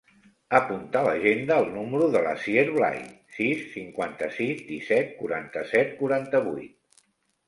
Apunta 0.59 1.01
a 1.03 1.05
l'agenda 1.07 1.57
el 1.63 1.67
número 1.73 2.07
de 2.15 2.21
l'Asier 2.27 2.63
Blay: 2.69 2.97
sis, 3.35 3.61
cinquanta-sis, 3.73 4.63
disset, 4.71 5.13
quaranta-set, 5.21 5.93
quaranta-vuit. 6.01 7.05